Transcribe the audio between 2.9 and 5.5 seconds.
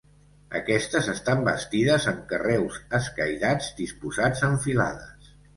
escairats disposats en filades.